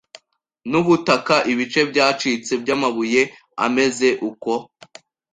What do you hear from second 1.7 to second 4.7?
byacitse byamabuye ameze uko